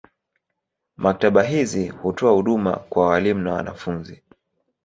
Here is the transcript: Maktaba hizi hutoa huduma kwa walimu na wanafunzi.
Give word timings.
Maktaba 0.97 1.43
hizi 1.43 1.87
hutoa 1.89 2.31
huduma 2.31 2.73
kwa 2.75 3.07
walimu 3.07 3.41
na 3.41 3.53
wanafunzi. 3.53 4.21